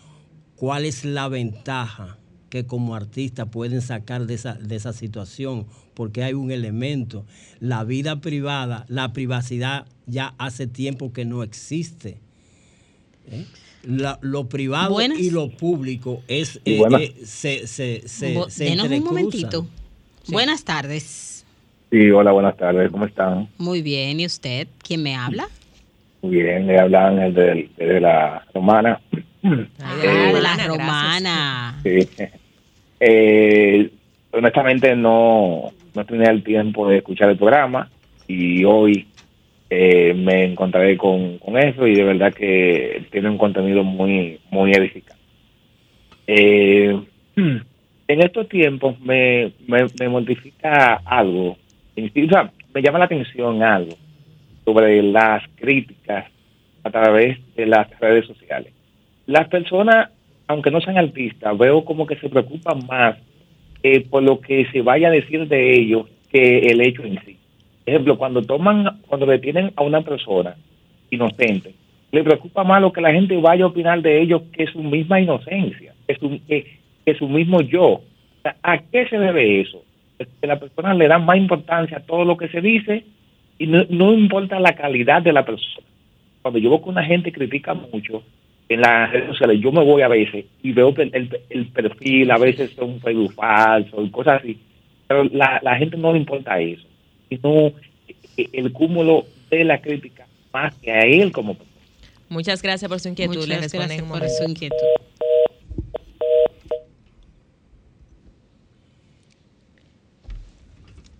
[0.57, 2.19] ¿cuál es la ventaja
[2.51, 7.25] que como artistas pueden sacar de esa, de esa situación, porque hay un elemento.
[7.61, 12.19] La vida privada, la privacidad ya hace tiempo que no existe.
[13.31, 13.47] ¿eh?
[13.83, 19.66] lo privado y lo público es eh, eh, se, se, se, un momentito.
[20.29, 21.47] Buenas tardes.
[21.90, 22.90] Sí, hola, buenas tardes.
[22.90, 23.49] ¿Cómo están?
[23.57, 24.21] Muy bien.
[24.21, 24.69] ¿Y usted?
[24.83, 25.49] ¿Quién me habla?
[26.22, 29.00] Bien, le hablan de, de la romana.
[29.42, 31.80] Ah, de la romana.
[31.83, 32.09] Sí.
[33.02, 33.90] Eh,
[34.30, 37.88] honestamente no, no tenía el tiempo de escuchar el programa
[38.28, 39.06] y hoy
[39.70, 45.22] eh, me encontraré con, eso y de verdad que tiene un contenido muy, muy edificante.
[46.26, 47.00] Eh,
[47.37, 47.62] en
[48.06, 51.56] estos tiempos me, me, me modifica algo,
[51.96, 53.96] me llama la atención algo
[54.72, 56.26] sobre las críticas
[56.85, 58.72] a través de las redes sociales.
[59.26, 60.11] Las personas
[60.50, 63.16] aunque no sean artistas, veo como que se preocupan más
[63.85, 67.37] eh, por lo que se vaya a decir de ellos que el hecho en sí.
[67.85, 70.56] Por ejemplo, cuando toman, cuando detienen a una persona
[71.09, 71.72] inocente,
[72.11, 75.20] le preocupa más lo que la gente vaya a opinar de ellos que su misma
[75.20, 78.00] inocencia, que su, que, su mismo yo.
[78.64, 79.85] ¿A qué se debe eso?
[80.18, 83.04] Que la persona le da más importancia a todo lo que se dice
[83.61, 85.87] y no, no importa la calidad de la persona.
[86.40, 88.25] Cuando yo veo que una gente critica mucho,
[88.70, 92.38] en las redes sociales, yo me voy a veces y veo que el, perfil a
[92.38, 94.58] veces son Facebook falso y cosas así,
[95.08, 96.87] pero la, la gente no le importa eso,
[97.29, 97.73] sino
[98.37, 101.56] el cúmulo de la crítica más que a él como
[102.29, 103.38] Muchas gracias por su inquietud.
[103.38, 104.77] Muchas gracias por su inquietud.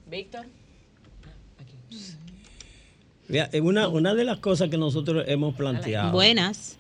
[0.07, 0.47] Víctor.
[3.33, 6.13] Eh, una, una de las cosas que nosotros hemos planteado.
[6.13, 6.79] Buenas.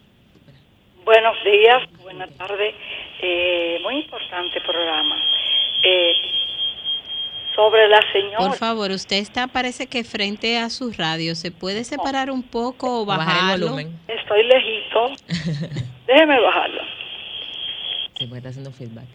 [1.04, 2.74] Buenos días, buenas tardes.
[3.22, 5.16] Eh, muy importante programa.
[5.82, 6.12] Eh,
[7.54, 8.38] sobre la señora.
[8.38, 11.34] Por favor, usted está, parece que frente a su radio.
[11.34, 13.98] ¿Se puede separar un poco o bajar el volumen?
[14.08, 15.10] Estoy lejito.
[16.06, 16.82] Déjeme bajarlo.
[18.18, 19.06] Sí, pues está haciendo feedback.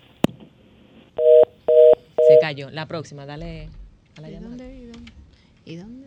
[2.27, 2.69] Se cayó.
[2.71, 3.69] La próxima, dale
[4.17, 4.55] a la llamada.
[4.55, 4.91] ¿Dónde,
[5.65, 6.04] ¿Y dónde?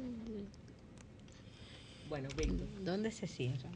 [2.08, 2.66] Bueno, Víctor.
[2.84, 3.68] ¿Dónde se cierra?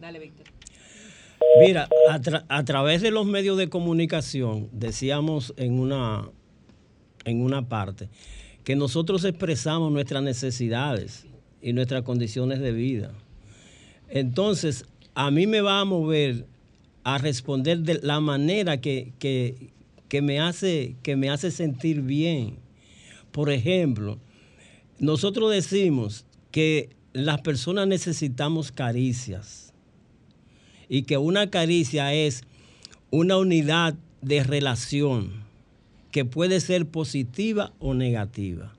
[0.00, 0.46] Dale, Víctor.
[1.60, 1.88] Mira,
[2.48, 6.28] a, través de los medios de comunicación, decíamos en una,
[7.24, 8.08] en una parte,
[8.64, 11.26] que nosotros expresamos nuestras necesidades
[11.62, 13.12] y nuestras condiciones de vida.
[14.08, 14.84] Entonces,
[15.14, 16.46] a mí me va a mover
[17.04, 22.58] a responder de la manera que, que, me, hace, que me hace sentir bien.
[23.30, 24.18] Por ejemplo,
[24.98, 29.72] nosotros decimos que las personas necesitamos caricias
[30.88, 32.42] y que una caricia es
[33.10, 35.44] una unidad de relación
[36.10, 38.74] que puede ser positiva o negativa.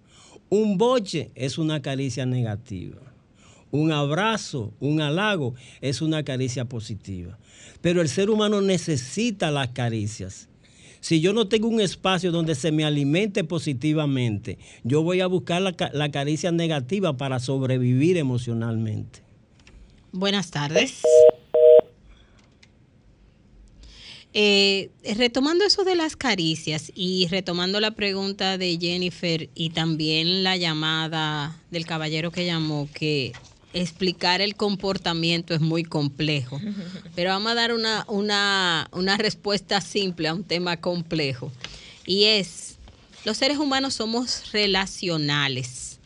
[0.49, 2.97] Un boche es una caricia negativa.
[3.71, 7.37] Un abrazo, un halago es una caricia positiva.
[7.81, 10.48] Pero el ser humano necesita las caricias.
[11.01, 15.61] Si yo no tengo un espacio donde se me alimente positivamente, yo voy a buscar
[15.61, 19.21] la, caricia negativa para sobrevivir emocionalmente.
[20.11, 21.01] Buenas tardes.
[24.33, 30.55] Eh, retomando eso de las caricias y retomando la pregunta de Jennifer y también la
[30.55, 33.33] llamada del caballero que llamó, que
[33.73, 36.59] explicar el comportamiento es muy complejo,
[37.15, 41.51] pero vamos a dar una, una, una respuesta simple a un tema complejo.
[42.05, 42.77] Y es,
[43.25, 45.99] los seres humanos somos relacionales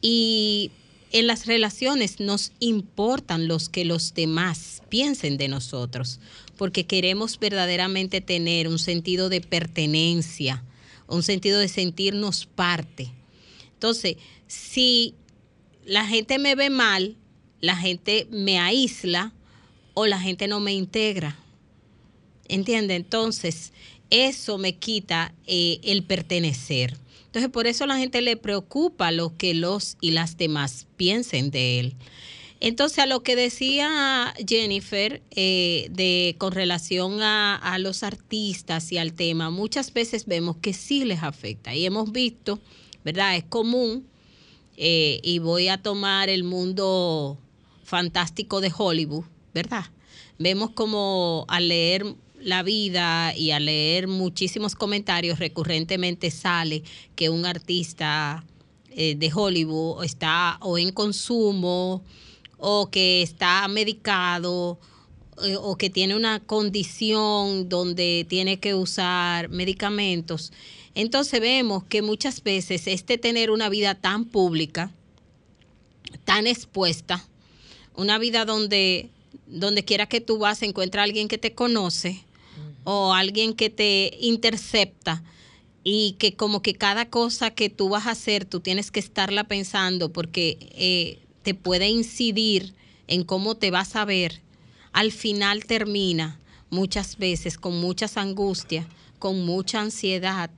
[0.00, 0.70] y
[1.10, 6.20] en las relaciones nos importan los que los demás piensen de nosotros,
[6.56, 10.62] porque queremos verdaderamente tener un sentido de pertenencia,
[11.06, 13.10] un sentido de sentirnos parte.
[13.72, 15.14] Entonces, si
[15.88, 17.16] la gente me ve mal,
[17.60, 19.32] la gente me aísla
[19.94, 21.36] o la gente no me integra.
[22.46, 22.94] ¿Entiende?
[22.94, 23.72] Entonces,
[24.10, 26.96] eso me quita eh, el pertenecer.
[27.24, 31.50] Entonces, por eso a la gente le preocupa lo que los y las demás piensen
[31.50, 31.94] de él.
[32.60, 38.98] Entonces, a lo que decía Jennifer eh, de, con relación a, a, los artistas y
[38.98, 41.74] al tema, muchas veces vemos que sí les afecta.
[41.74, 42.60] Y hemos visto,
[43.04, 43.36] ¿verdad?
[43.36, 44.06] Es común
[44.80, 47.36] eh, y voy a tomar el mundo
[47.82, 49.86] fantástico de Hollywood, ¿verdad?
[50.38, 52.06] Vemos como al leer
[52.40, 56.84] la vida y al leer muchísimos comentarios recurrentemente sale
[57.16, 58.44] que un artista
[58.90, 62.04] eh, de Hollywood está o en consumo
[62.56, 64.78] o que está medicado
[65.42, 70.52] eh, o que tiene una condición donde tiene que usar medicamentos
[70.98, 74.90] entonces vemos que muchas veces este tener una vida tan pública,
[76.24, 77.24] tan expuesta,
[77.94, 79.08] una vida donde
[79.46, 82.24] donde quiera que tú vas encuentra a alguien que te conoce
[82.82, 85.22] o alguien que te intercepta
[85.84, 89.44] y que como que cada cosa que tú vas a hacer tú tienes que estarla
[89.44, 92.74] pensando porque eh, te puede incidir
[93.06, 94.42] en cómo te vas a ver,
[94.92, 96.40] al final termina
[96.70, 98.86] muchas veces con muchas angustias,
[99.18, 100.50] con mucha ansiedad,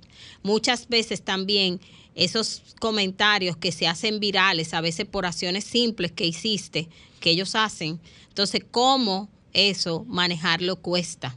[0.42, 1.80] Muchas veces también
[2.14, 6.88] esos comentarios que se hacen virales, a veces por acciones simples que hiciste,
[7.20, 8.00] que ellos hacen.
[8.28, 11.36] Entonces, ¿cómo eso manejarlo cuesta?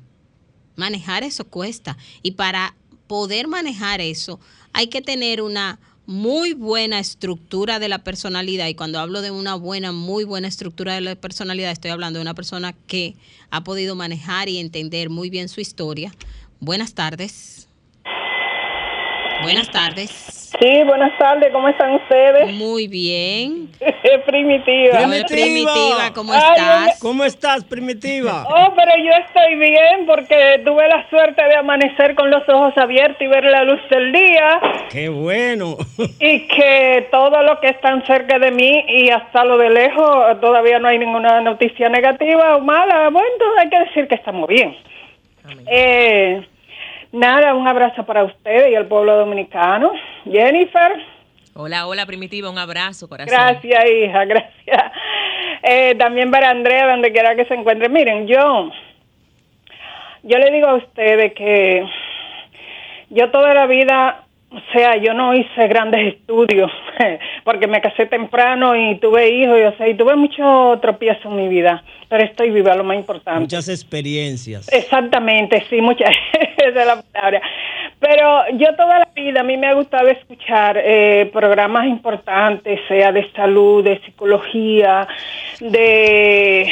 [0.75, 1.97] Manejar eso cuesta.
[2.21, 2.75] Y para
[3.07, 4.39] poder manejar eso,
[4.71, 8.67] hay que tener una muy buena estructura de la personalidad.
[8.67, 12.23] Y cuando hablo de una buena, muy buena estructura de la personalidad, estoy hablando de
[12.23, 13.15] una persona que
[13.51, 16.13] ha podido manejar y entender muy bien su historia.
[16.65, 17.67] Buenas tardes.
[19.41, 20.53] Buenas tardes.
[20.57, 22.53] Sí, buenas tardes, ¿cómo están ustedes?
[22.53, 23.69] Muy bien.
[24.25, 24.97] primitiva.
[25.27, 26.99] Primitiva, ¿cómo estás?
[27.01, 28.45] ¿Cómo estás, Primitiva?
[28.47, 33.21] Oh, pero yo estoy bien porque tuve la suerte de amanecer con los ojos abiertos
[33.21, 34.61] y ver la luz del día.
[34.89, 35.75] ¡Qué bueno!
[36.21, 40.79] y que todo lo que están cerca de mí y hasta lo de lejos todavía
[40.79, 43.09] no hay ninguna noticia negativa o mala.
[43.09, 43.27] Bueno,
[43.59, 44.73] hay que decir que estamos bien.
[45.67, 46.47] Eh,
[47.13, 49.91] Nada, un abrazo para usted y el pueblo dominicano.
[50.25, 50.93] Jennifer.
[51.53, 53.31] Hola, hola Primitiva, un abrazo, corazón.
[53.31, 54.91] Gracias, hija, gracias.
[55.61, 57.87] Eh, también para Andrea, donde quiera que se encuentre.
[57.87, 58.71] Miren, yo,
[60.23, 61.87] yo le digo a ustedes que
[63.11, 64.22] yo toda la vida
[64.53, 66.71] o sea, yo no hice grandes estudios
[67.43, 71.35] porque me casé temprano y tuve hijos, y, o sea, y tuve mucho tropiezo en
[71.35, 73.39] mi vida, pero estoy viva, lo más importante.
[73.39, 74.71] Muchas experiencias.
[74.71, 76.11] Exactamente, sí, muchas,
[76.57, 77.41] esa es la palabra.
[77.99, 83.11] Pero yo toda la vida, a mí me ha gustado escuchar eh, programas importantes, sea
[83.11, 85.07] de salud, de psicología,
[85.61, 86.69] de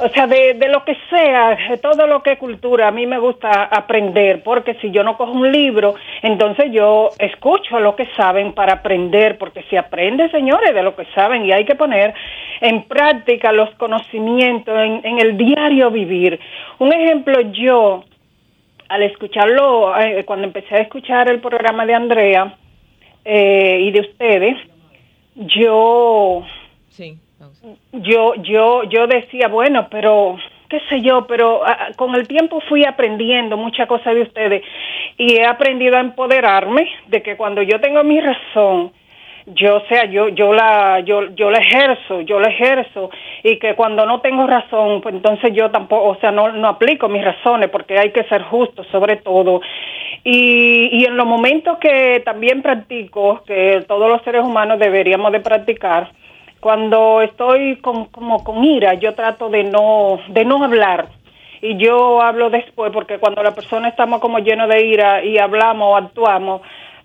[0.00, 3.06] o sea, de, de, lo que sea, de todo lo que es cultura, a mí
[3.06, 8.06] me gusta aprender, porque si yo no cojo un libro, entonces yo escucho lo que
[8.16, 12.14] saben para aprender, porque si aprende, señores, de lo que saben, y hay que poner
[12.60, 16.38] en práctica los conocimientos en, en el diario vivir.
[16.78, 18.04] Un ejemplo, yo,
[18.88, 22.56] al escucharlo, eh, cuando empecé a escuchar el programa de Andrea
[23.24, 24.56] eh, y de ustedes,
[25.34, 26.44] yo...
[26.88, 27.18] Sí
[27.92, 30.36] yo, yo, yo decía, bueno, pero
[30.68, 34.62] qué sé yo, pero ah, ah, con el tiempo fui aprendiendo muchas cosas de ustedes
[35.16, 38.92] y he aprendido a empoderarme de que cuando yo tengo mi razón,
[39.54, 43.10] yo sea yo yo la yo yo la ejerzo yo la ejerzo
[43.42, 47.08] y que cuando no tengo razón pues entonces yo tampoco o sea no no aplico
[47.08, 49.62] mis razones porque hay que ser justo sobre todo.
[50.22, 55.40] Y, y en los momentos que también practico que todos los seres humanos deberíamos de
[55.40, 56.10] practicar
[56.60, 61.08] cuando estoy con, como con ira, yo trato de no, de no hablar.
[61.60, 65.88] Y yo hablo después porque cuando la persona estamos como lleno de ira y hablamos
[65.88, 66.62] o actuamos,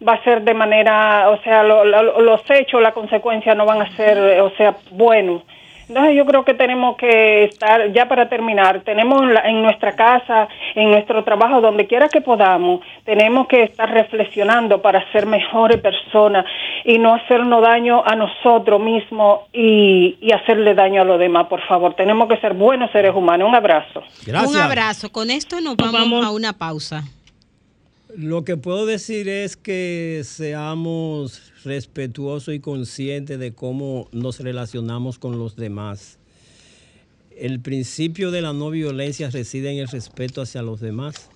[0.07, 4.41] va a ser de manera, o sea, los hechos, la consecuencia no van a ser,
[4.41, 5.43] o sea, buenos.
[5.87, 10.91] Entonces yo creo que tenemos que estar, ya para terminar, tenemos en nuestra casa, en
[10.91, 16.45] nuestro trabajo, donde quiera que podamos, tenemos que estar reflexionando para ser mejores personas
[16.85, 21.93] y no hacernos daño a nosotros mismos y, hacerle daño a los demás, por favor.
[21.93, 23.47] Tenemos que ser buenos seres humanos.
[23.47, 24.01] Un abrazo.
[24.27, 25.11] Un abrazo.
[25.11, 27.03] Con esto nos vamos a una pausa.
[28.15, 35.39] Lo que puedo decir es que seamos respetuosos y conscientes de cómo nos relacionamos con
[35.39, 36.19] los demás.
[37.35, 41.29] El principio de la no violencia reside en el respeto hacia los demás.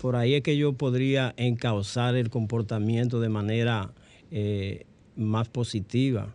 [0.00, 3.92] Por ahí es que yo podría encauzar el comportamiento de manera
[4.32, 4.84] eh,
[5.14, 6.34] más positiva.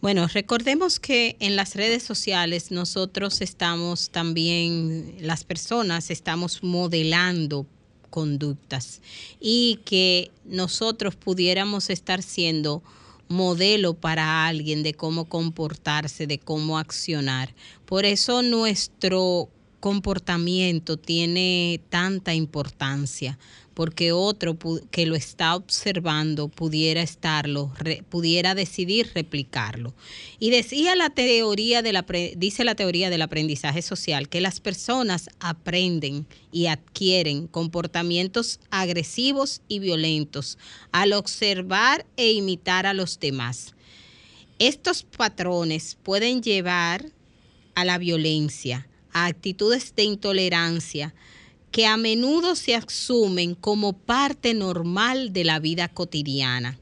[0.00, 7.66] Bueno, recordemos que en las redes sociales nosotros estamos también, las personas estamos modelando
[8.08, 9.02] conductas
[9.40, 12.82] y que nosotros pudiéramos estar siendo
[13.28, 17.54] modelo para alguien de cómo comportarse, de cómo accionar.
[17.84, 23.38] Por eso nuestro comportamiento tiene tanta importancia,
[23.80, 24.58] porque otro
[24.90, 27.72] que lo está observando pudiera estarlo,
[28.10, 29.94] pudiera decidir replicarlo.
[30.38, 32.04] Y decía la teoría de la
[32.36, 39.78] dice la teoría del aprendizaje social que las personas aprenden y adquieren comportamientos agresivos y
[39.78, 40.58] violentos
[40.92, 43.74] al observar e imitar a los demás.
[44.58, 47.06] Estos patrones pueden llevar
[47.74, 51.14] a la violencia, a actitudes de intolerancia,
[51.70, 56.78] que a menudo se asumen como parte normal de la vida cotidiana.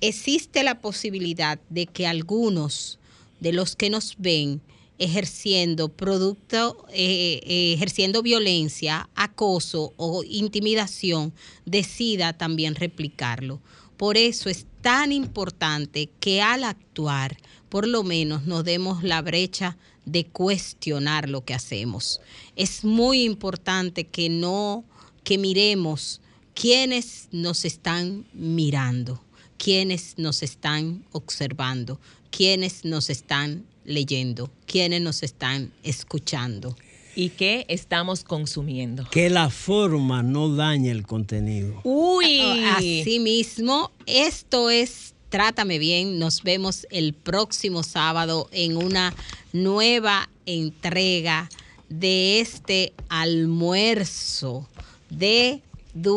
[0.00, 2.98] Existe la posibilidad de que algunos
[3.40, 4.60] de los que nos ven
[4.98, 11.32] ejerciendo producto, eh, eh, ejerciendo violencia, acoso o intimidación,
[11.64, 13.60] decida también replicarlo.
[13.96, 17.36] Por eso es tan importante que al actuar,
[17.68, 22.20] por lo menos nos demos la brecha de cuestionar lo que hacemos.
[22.56, 24.84] Es muy importante que no,
[25.22, 26.20] que miremos
[26.54, 29.20] quiénes nos están mirando,
[29.58, 32.00] quiénes nos están observando,
[32.30, 36.76] quiénes nos están leyendo, quiénes nos están escuchando.
[37.16, 39.08] ¿Y qué estamos consumiendo?
[39.10, 41.80] Que la forma no dañe el contenido.
[41.84, 46.20] Uy, así mismo, esto es Trátame bien.
[46.20, 49.12] Nos vemos el próximo sábado en una
[49.52, 51.50] nueva entrega
[51.88, 54.68] de este almuerzo
[55.10, 55.60] de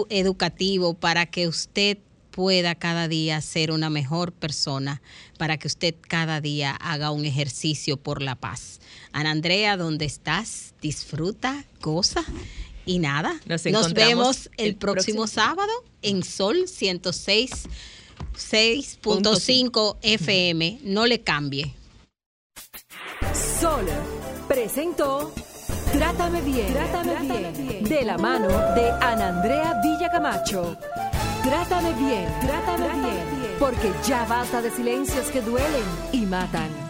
[0.09, 1.97] educativo para que usted
[2.29, 5.01] pueda cada día ser una mejor persona,
[5.39, 8.79] para que usted cada día haga un ejercicio por la paz.
[9.13, 10.75] Ana Andrea, ¿dónde estás?
[10.79, 12.23] Disfruta, goza.
[12.85, 17.67] Y nada, nos, vemos el, próximo, próximo sábado en Sol 106.
[18.35, 20.79] 6.5 FM.
[20.83, 21.73] No le cambie.
[23.59, 23.85] Sol
[24.47, 25.33] presentó
[25.91, 30.77] Trátame bien, Trátame, bien, de la mano de Ana Andrea Villacamacho.
[31.43, 36.86] Trátame bien, Trátame, bien, porque ya basta de silencios que duelen y matan.